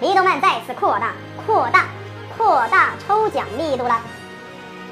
[0.00, 1.12] 黎动漫再次扩大、
[1.46, 1.86] 扩大、
[2.36, 4.00] 扩大抽奖力度了。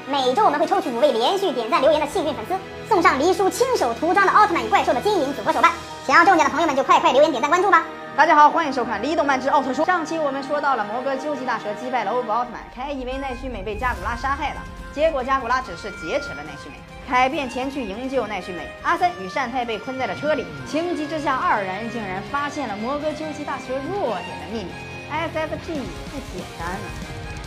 [0.07, 2.55] 每周我们会抽取五位连续点赞留言的幸运粉丝，
[2.87, 5.71] 送上黎叔亲手涂装的奥特曼与怪兽的金银组合手办。
[6.07, 7.83] 想要中奖的朋友们就快快留言、点赞、关注吧！
[8.15, 9.83] 大家好，欢迎收看《离动漫之奥特说》。
[9.87, 14.61] 上期我们说到了摩格究极大蛇击败了欧布奥特曼，凯以为奈绪美被加古拉杀害了，
[14.93, 16.75] 结果加古拉只是劫持了奈绪美。
[17.09, 20.45] 凯便前去营救奈绪美，阿森与善太被困在了车里。
[20.65, 24.71] 情急之下，二人竟然发现了摩格究极大蛇弱点的秘密。
[25.13, 25.73] S.F.G
[26.11, 26.77] 不简单啊！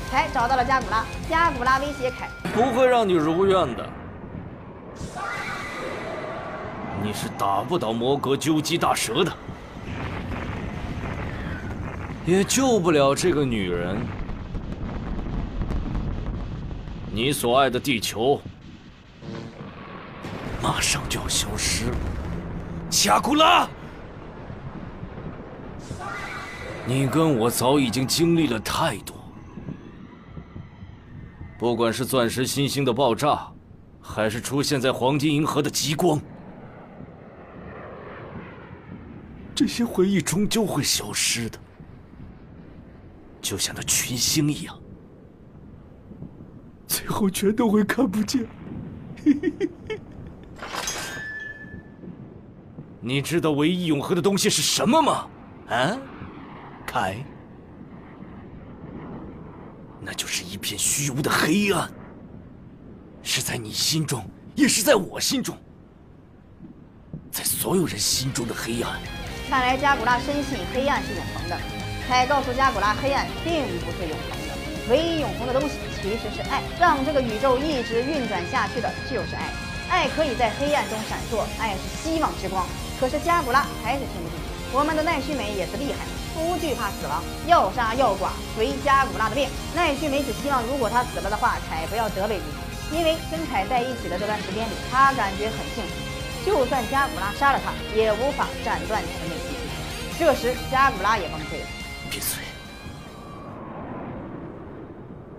[0.09, 3.91] 凯找到了加古拉，加古拉威胁凯：“不会让你如愿的。
[7.03, 9.33] 你是打不倒摩格究极大蛇的，
[12.25, 13.97] 也救不了这个女人。
[17.11, 18.41] 你所爱的地球
[20.63, 21.97] 马上就要消失了，
[22.89, 23.69] 加古拉。
[26.87, 29.17] 你跟我早已经经历了太多。”
[31.59, 33.49] 不管是钻石新星的爆炸，
[34.01, 36.21] 还是出现在黄金银河的极光，
[39.55, 41.59] 这些回忆终究会消失的，
[43.41, 44.79] 就像那群星一样，
[46.87, 48.47] 最后全都会看不见。
[53.01, 55.27] 你知道唯一永恒的东西是什么吗？
[55.69, 55.99] 啊，
[56.97, 57.15] 凯？
[60.01, 61.91] 那就是一片虚无的黑暗，
[63.23, 65.55] 是在你心中，也是在我心中，
[67.31, 68.99] 在所有人心中的黑暗。
[69.51, 71.59] 看来加古拉深信黑暗是永恒的。
[72.09, 74.55] 凯告诉加古拉，黑暗并不是永恒的，
[74.89, 76.63] 唯一永恒的东西其实是爱。
[76.81, 79.53] 让这个宇宙一直运转下去的就是爱，
[79.91, 82.65] 爱可以在黑暗中闪烁，爱是希望之光。
[82.99, 84.56] 可是加古拉还是听不进去。
[84.77, 86.05] 我们的奈绪美也是厉害。
[86.37, 89.49] 不惧怕死亡，要杀要剐，随加古拉的便。
[89.75, 95.91] 奈绪美只希望，如果他死了的话，凯不要责备自己，因为跟凯在一起的这段时间里，他感觉很幸福。
[96.45, 99.57] 就算加古拉杀了他，也无法斩断他的内心。
[100.19, 101.67] 这时，加古拉也崩溃了。
[102.11, 102.45] 闭嘴！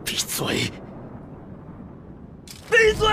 [0.03, 0.71] 闭嘴！
[2.71, 3.07] 闭嘴！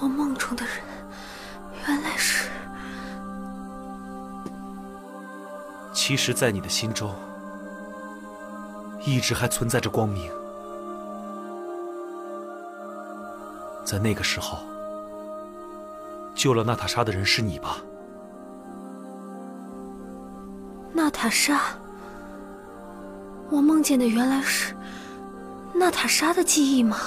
[0.00, 0.74] 我梦中的人，
[1.86, 2.48] 原来是……
[5.92, 7.14] 其实，在你的心中，
[9.04, 10.30] 一直还存在着光明。
[13.84, 14.58] 在那个时候，
[16.34, 17.78] 救了娜塔莎的人是你吧？
[20.92, 21.60] 娜塔莎，
[23.50, 24.74] 我梦见的原来是
[25.74, 26.98] 娜塔莎的记忆吗？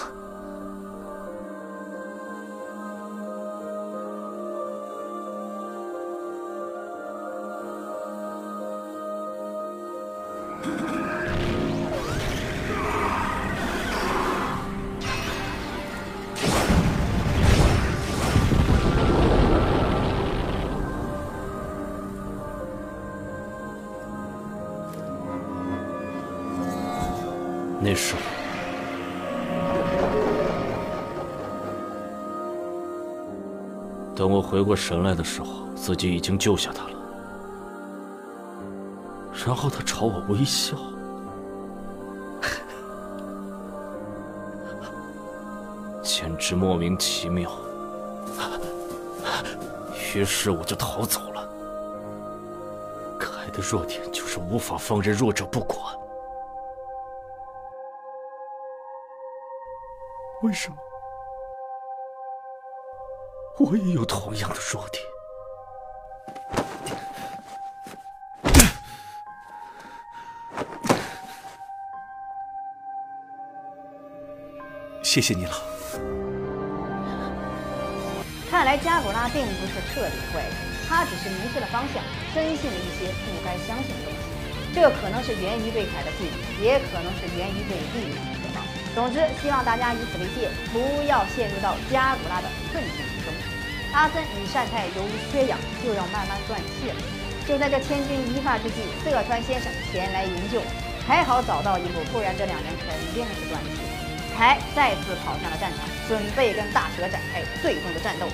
[27.84, 28.22] 那是我。
[34.16, 37.01] 等我回过神来的时候，自己已经救下他了。
[39.46, 40.76] 然后他朝我微笑，
[46.04, 47.52] 简直莫名其妙。
[50.14, 51.48] 于是我就逃走了。
[53.18, 55.80] 凯的弱点就是无法放任弱者不管。
[60.44, 60.76] 为什么？
[63.60, 65.04] 我也有同样的弱点。
[75.02, 75.54] 谢谢你了。
[78.50, 80.52] 看来加古拉并不是彻底坏人，
[80.88, 82.04] 他只是迷失了方向，
[82.34, 84.20] 深信了一些不该相信的东西。
[84.76, 88.64] 这可能是源于对凯的嫉妒，也可能是源于对利益的渴望。
[88.94, 93.34] 总之，希望大家以此为戒，不要陷入到加古拉的困境之中。
[93.92, 96.96] 阿森与善太由于缺氧，就要慢慢断气了。
[97.48, 100.62] 就在这千钧一发之际，色川先生前来营救，
[101.08, 103.80] 还好找到一步，不然这两人肯定是断气。
[104.36, 108.26] 凯再次跑向了战场，准备跟大蛇展开最终的战斗。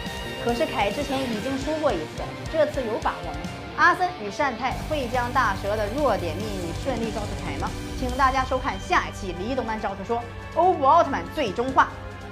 [0.44, 3.38] 可是凯之前已经输过一次，这次有把握吗？
[3.76, 7.70] 阿森与善太会将大蛇的弱点秘密顺利告诉凯吗？
[8.00, 10.24] 请大家收看下一期《黎动漫招特说：
[10.56, 11.90] 欧布奥特曼最终话》。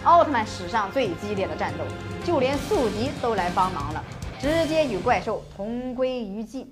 [0.08, 1.84] 奥特曼史上最激烈的战斗，
[2.24, 4.04] 就连宿敌都来帮忙了，
[4.40, 6.72] 直接与怪兽同归于尽。